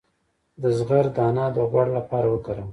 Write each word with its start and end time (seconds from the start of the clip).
د 0.61 0.63
زغر 0.77 1.05
دانه 1.15 1.45
د 1.55 1.57
غوړ 1.69 1.87
لپاره 1.97 2.27
وکاروئ 2.29 2.69